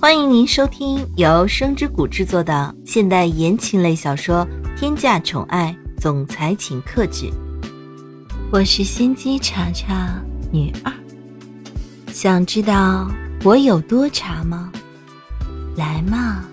[0.00, 4.46] 欢迎您收听由声之谷制作的现代言情类小说
[4.78, 7.26] 《天价宠爱总裁请克制》，
[8.52, 10.22] 我是心机茶茶
[10.52, 10.92] 女二。
[12.12, 13.10] 想知道
[13.42, 14.72] 我有多茶吗？
[15.76, 16.44] 来嘛，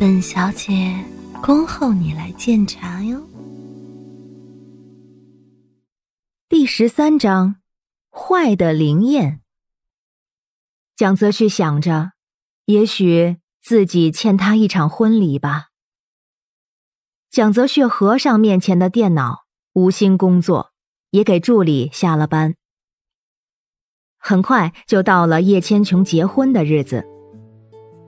[0.00, 0.92] 本小姐
[1.40, 3.22] 恭候你来鉴茶哟。
[6.48, 7.54] 第十三章，
[8.10, 9.42] 坏的灵验。
[10.96, 12.17] 蒋泽旭想着。
[12.68, 15.68] 也许自己欠他一场婚礼吧。
[17.30, 20.72] 蒋泽旭合上面前的电脑，无心工作，
[21.08, 22.56] 也给助理下了班。
[24.18, 27.06] 很快就到了叶千琼结婚的日子，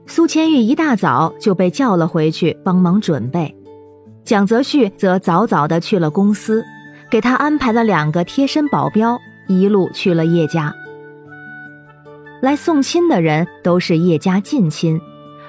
[0.05, 3.57] 苏千玉一大早就被叫了回去帮忙准备，
[4.23, 6.63] 蒋泽旭则早早的去了公司，
[7.09, 10.71] 给他安排了两个贴身保镖，一路去了叶家。
[12.41, 14.99] 来送亲的人都是叶家近亲，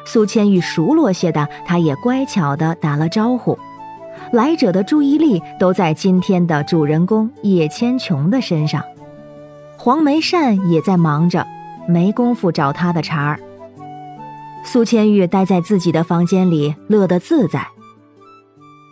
[0.05, 3.59] 苏千玉熟络些的，他也乖巧的打了招呼。
[4.31, 8.85] 来者的注意力都在今天的主人公叶千琼的身上，
[9.77, 11.47] 黄梅善也在忙着，
[11.89, 13.41] 没工夫找他的茬儿。
[14.65, 17.67] 苏千玉待在自己的房间里，乐得自在。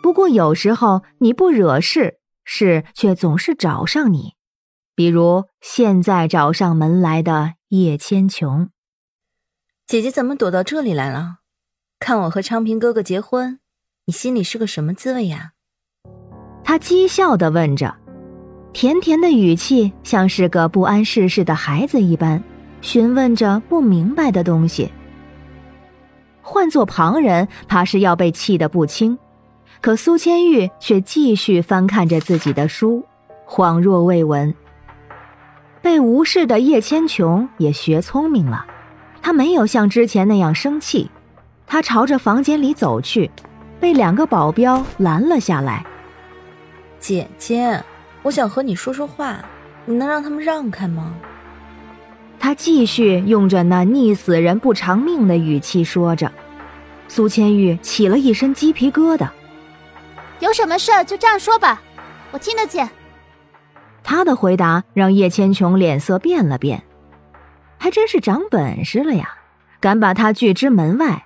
[0.01, 4.33] 不过有时候你不惹事，事却总是找上你，
[4.95, 7.53] 比如现在找上门来的。
[7.73, 8.69] 叶千琼，
[9.87, 11.37] 姐姐怎么躲到这里来了？
[12.01, 13.59] 看我和昌平哥哥结婚，
[14.05, 15.53] 你心里是个什么滋味呀？
[16.65, 17.95] 他讥笑的问着，
[18.73, 22.43] 甜甜的语气像是个不谙世事的孩子一般，
[22.81, 24.91] 询问着不明白的东西。
[26.41, 29.17] 换做旁人，怕是要被气得不轻，
[29.79, 33.01] 可苏千玉却继续翻看着自己的书，
[33.47, 34.53] 恍若未闻。
[35.81, 38.65] 被无视的叶千琼也学聪明了，
[39.21, 41.09] 她没有像之前那样生气，
[41.65, 43.29] 她朝着房间里走去，
[43.79, 45.85] 被两个保镖拦了下来。
[46.99, 47.83] 姐姐，
[48.21, 49.39] 我想和你说说话，
[49.85, 51.15] 你能让他们让开吗？
[52.39, 56.31] 他继续用着那溺死人不偿命的语气说着。
[57.07, 59.27] 苏千玉起了一身鸡皮疙瘩。
[60.39, 61.81] 有什么事就这样说吧，
[62.31, 62.89] 我听得见。
[64.03, 66.83] 他的回答让叶千琼脸色变了变，
[67.77, 69.35] 还真是长本事了呀，
[69.79, 71.25] 敢把他拒之门外。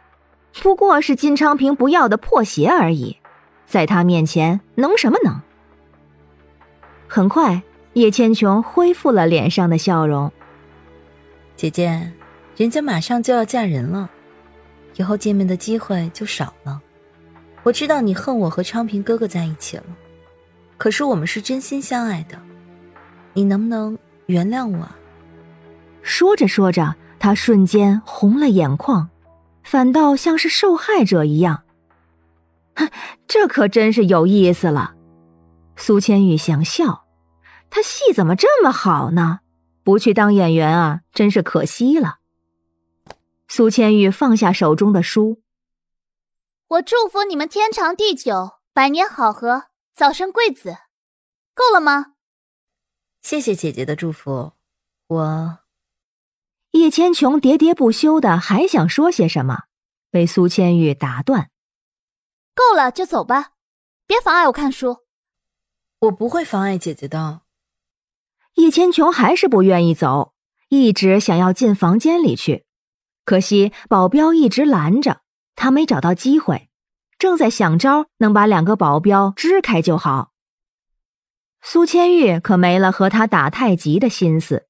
[0.62, 3.18] 不过是金昌平不要的破鞋而已，
[3.66, 5.41] 在他面前能什么能？
[7.08, 7.62] 很快，
[7.94, 10.31] 叶千琼恢复了脸上的笑容。
[11.56, 12.12] 姐姐，
[12.56, 14.09] 人家马上就要嫁人了，
[14.96, 16.81] 以后见面的机会就少了。
[17.64, 19.84] 我知道你恨我和昌平哥哥在一起了，
[20.78, 22.38] 可是我们是真心相爱的。
[23.35, 24.90] 你能不能原谅我？
[26.01, 29.09] 说着说着，他瞬间红了眼眶，
[29.63, 31.63] 反倒像是受害者一样。
[32.75, 32.90] 哼，
[33.28, 34.96] 这可真是有意思了。
[35.75, 37.06] 苏千玉想笑，
[37.69, 39.41] 他戏怎么这么好呢？
[39.84, 42.19] 不去当演员啊，真是可惜了。
[43.47, 45.41] 苏千玉放下手中的书，
[46.67, 50.78] 我祝福你们天长地久，百年好合，早生贵子，
[51.53, 52.15] 够了吗？
[53.25, 54.52] 谢谢姐姐的祝福，
[55.08, 55.58] 我
[56.74, 59.63] 叶千琼喋喋不休的还想说些什么，
[60.12, 61.50] 被苏千玉打断。
[62.53, 63.53] 够了就走吧，
[64.06, 64.97] 别妨碍我看书。
[66.02, 67.41] 我不会妨碍姐姐的。
[68.58, 70.35] 叶千琼还是不愿意走，
[70.69, 72.68] 一直想要进房间里去，
[73.25, 75.22] 可惜保镖一直拦着
[75.56, 76.69] 他，没找到机会，
[77.18, 80.34] 正在想招能把两个保镖支开就好。
[81.68, 84.68] 苏千玉可没了和他打太极的心思。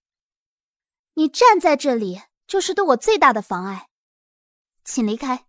[1.16, 3.88] 你站在这里就是对我最大的妨碍，
[4.85, 5.44] 请离开。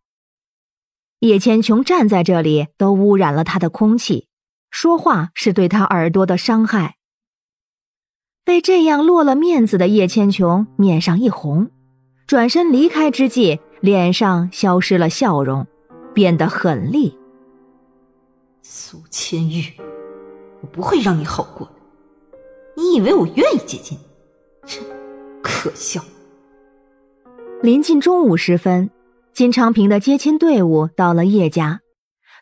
[1.21, 4.27] 叶千琼站在这里都污染了他的空气，
[4.73, 6.97] 说话是对他耳朵的伤害。
[8.45, 11.71] 被这样落了面子的叶千琼面上一红，
[12.27, 15.65] 转身离开之际，脸上消失了笑容，
[16.13, 17.17] 变得狠厉。
[18.63, 19.73] 苏千玉。
[20.61, 21.73] 我不会让你好过的。
[22.77, 24.69] 你以为我愿意接近你？
[24.69, 24.81] 切，
[25.43, 26.03] 可笑！
[27.63, 28.91] 临近中午时分，
[29.33, 31.81] 金昌平的接亲队伍到了叶家，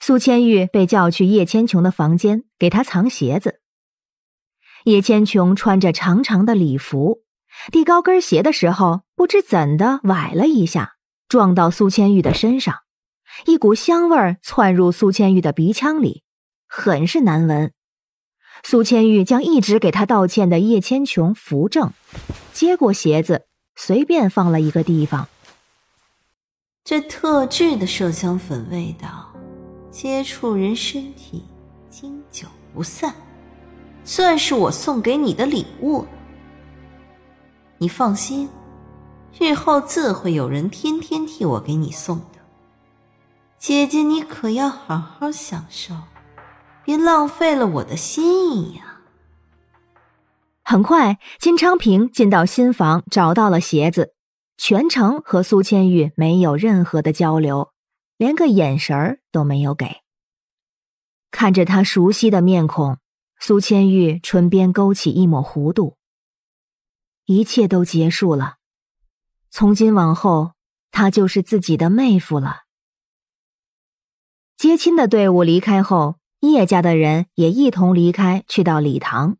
[0.00, 3.60] 苏千玉被叫去叶千琼的房间，给他藏鞋子。
[4.84, 7.20] 叶千琼穿着长长的礼服，
[7.70, 10.94] 递高跟鞋的时候，不知怎的崴了一下，
[11.28, 12.80] 撞到苏千玉的身上，
[13.46, 16.22] 一股香味儿窜入苏千玉的鼻腔里，
[16.68, 17.72] 很是难闻。
[18.66, 21.92] 苏千玉将一直给他道歉的叶千琼扶正，
[22.54, 23.44] 接过鞋子，
[23.76, 25.28] 随便放了一个地方。
[26.82, 29.30] 这特制的麝香粉味道，
[29.90, 31.44] 接触人身体
[31.90, 33.14] 经久不散，
[34.02, 36.06] 算是我送给你的礼物。
[37.76, 38.48] 你放心，
[39.38, 42.40] 日后自会有人天天替我给你送的。
[43.58, 45.94] 姐姐，你可要好好享受，
[46.84, 49.00] 别浪费了我的心意呀。
[50.62, 54.14] 很快，金昌平进到新房，找到了鞋子。
[54.56, 57.72] 全程和苏千玉没有任何的交流，
[58.16, 60.02] 连个眼神儿都没有给。
[61.30, 62.98] 看着他熟悉的面孔，
[63.40, 65.96] 苏千玉唇边勾起一抹弧度。
[67.24, 68.58] 一切都结束了，
[69.50, 70.52] 从今往后，
[70.90, 72.62] 他就是自己的妹夫了。
[74.56, 76.16] 接亲的队伍离开后，
[76.50, 79.36] 叶家的人也一同离开，去到礼堂。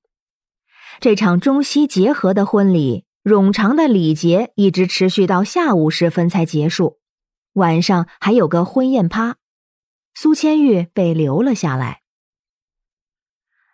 [1.00, 3.04] 这场中西结合的婚礼。
[3.24, 6.98] 冗长的礼节一直持续到下午时分才结束，
[7.54, 9.36] 晚上还有个婚宴趴，
[10.12, 12.02] 苏千玉被留了下来。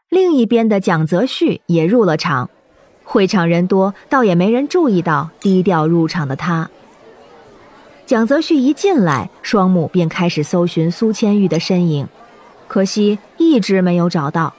[0.09, 2.49] 另一边的蒋泽旭也入了场，
[3.03, 6.71] 会场人多，倒也没人注意到低调入场的他。
[8.07, 12.07] 蒋泽旭一进来，双目便开始搜寻苏千玉的身影，
[12.71, 14.55] 可惜一直没有找到。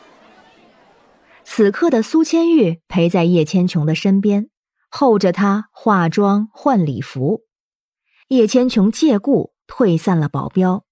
[1.46, 4.50] 此刻的苏千玉陪在叶千琼的身边。
[4.90, 7.44] 候着她化妆换礼服，
[8.28, 10.84] 叶千琼借故退散了保镖。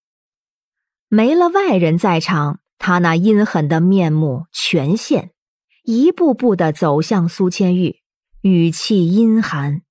[1.10, 5.31] 没了外人在场，他那阴狠的面目全现，
[5.83, 7.98] 一步步的走向苏千玉，
[8.44, 9.81] 语气阴寒：“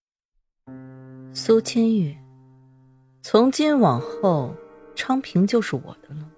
[1.35, 2.17] 苏千玉，
[3.21, 4.55] 从今往后，
[4.95, 6.31] 昌平就是我的了。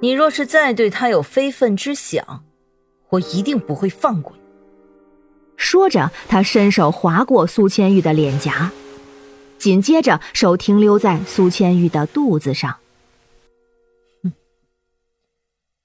[0.00, 2.44] 你若是再对他有非分之想，
[3.10, 4.40] 我一定不会放过你。”
[5.56, 8.72] 说着，他伸手划过苏千玉的脸颊，
[9.58, 12.78] 紧接着手停留在苏千玉的肚子上。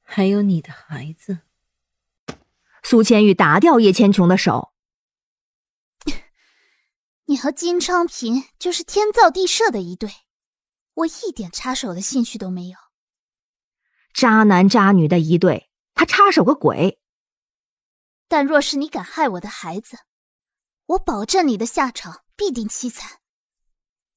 [0.02, 1.40] 还有你的孩子。
[2.84, 4.72] 苏千玉打掉叶千琼的手。
[7.26, 10.10] 你和金昌平就是天造地设的一对，
[10.94, 12.78] 我一点插手的兴趣都没有。
[14.16, 17.02] 渣男渣女的一对，他插手个鬼！
[18.30, 19.98] 但若是你敢害我的孩子，
[20.86, 23.20] 我保证你的下场必定凄惨。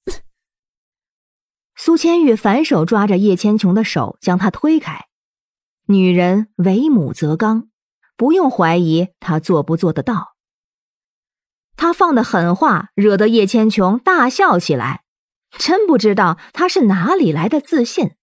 [1.74, 5.06] 苏千玉反手抓着叶千琼的手，将她推开。
[5.86, 7.68] 女人为母则刚，
[8.16, 10.36] 不用怀疑她做不做得到。
[11.74, 15.02] 他放的狠话惹得叶千琼大笑起来，
[15.58, 18.14] 真不知道他是哪里来的自信。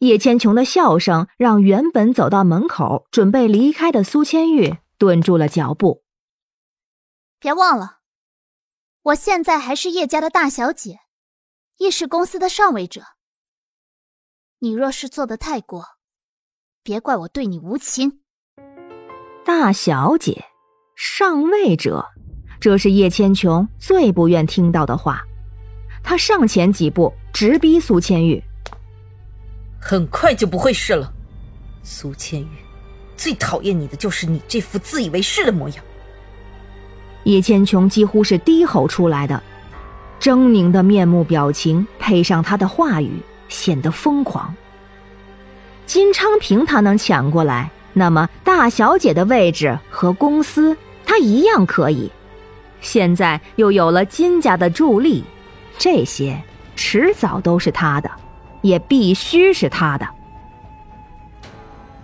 [0.00, 6.02] 叶千琼的笑声让原本走到门口准备离开的苏千玉顿住了脚步。
[7.38, 7.98] 别忘了，
[9.02, 11.00] 我现在还是叶家的大小姐，
[11.78, 13.02] 亦是公司的上位者。
[14.60, 15.84] 你若是做的太过，
[16.82, 18.20] 别怪我对你无情。
[19.44, 20.44] 大小姐，
[20.96, 22.06] 上位者，
[22.58, 25.20] 这是叶千琼最不愿听到的话。
[26.02, 28.42] 他上前几步，直逼苏千玉。
[29.86, 31.12] 很快就不会是了，
[31.82, 32.48] 苏千玉，
[33.18, 35.84] 最讨厌你的就是你这副自以为是的模样。
[37.24, 39.42] 叶千琼几乎是低吼出来的，
[40.18, 44.54] 狰狞的面目表情配上他的话语，显得疯狂。
[45.84, 50.74] 金昌平他能抢过来，那么大小姐的位置和公司
[51.04, 52.10] 他一样可以。
[52.80, 55.22] 现在又有了金家的助力，
[55.76, 56.42] 这些
[56.74, 58.10] 迟早都是他的。
[58.64, 60.08] 也必须是他的。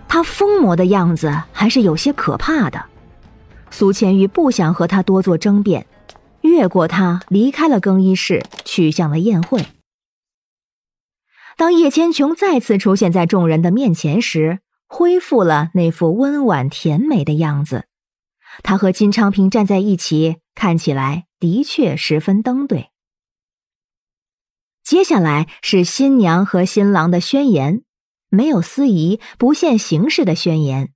[0.07, 2.85] 他疯魔的样子还是有些可怕的。
[3.71, 5.87] 苏千玉不想和他多做争辩，
[6.41, 9.65] 越过他离开了更衣室，去向了宴会。
[11.57, 17.85] 当叶千琼再次出现在众人的面前时，恢复了那副温婉甜美的样子。
[18.61, 22.90] 他和金昌平站在一起，看起来的确十分登对。
[24.91, 27.85] 接下来是新娘和新郎的宣言，
[28.27, 30.91] 没有司仪、不限形式的宣言。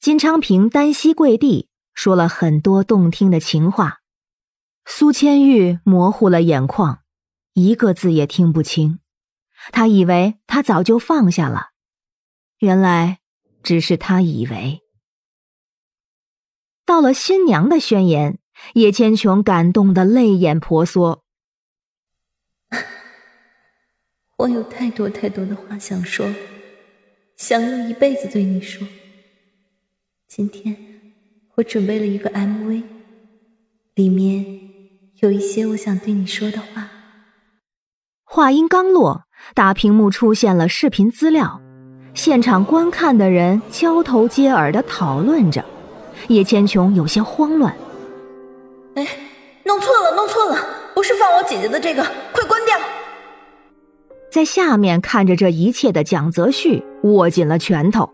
[0.00, 3.98] 金昌平单膝跪地，说了很多动听的情话。
[4.86, 7.00] 苏千玉模糊了眼眶，
[7.52, 9.00] 一个字也听不清。
[9.72, 11.72] 他以为他早就放下了，
[12.60, 13.18] 原来
[13.62, 14.80] 只是他以为。
[16.86, 18.38] 到了新娘的宣言，
[18.72, 21.22] 叶千琼感动的泪眼婆娑。
[24.40, 26.26] 我有太多太多的话想说，
[27.36, 28.88] 想用一辈子对你说。
[30.26, 30.74] 今天
[31.56, 32.82] 我准备了一个 MV，
[33.96, 34.46] 里面
[35.18, 36.88] 有一些我想对你说的话。
[38.24, 41.60] 话音刚落，大屏幕出现了视频资料，
[42.14, 45.62] 现场观看的人交头接耳的讨论着。
[46.28, 47.76] 叶千琼有些慌乱
[48.96, 49.06] ：“哎，
[49.64, 50.56] 弄错了，弄错了，
[50.94, 52.78] 不是放我姐姐的这个，快关掉！”
[54.30, 58.08] 在下面看着这一切的蒋泽旭握紧了拳头。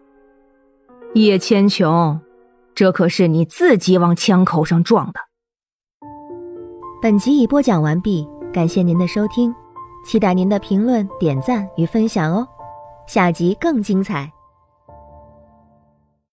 [1.14, 2.20] 叶千琼，
[2.75, 5.20] 这可是你自己往枪口上撞的。
[7.02, 9.54] 本集已播讲完毕，感谢您的收听，
[10.04, 12.46] 期待您的评论、点赞与分享哦，
[13.06, 14.32] 下集更精彩。